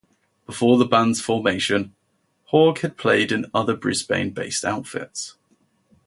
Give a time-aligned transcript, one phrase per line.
[0.47, 1.93] Before the band's formation,
[2.45, 5.35] Haug had played in other Brisbane-based outfits.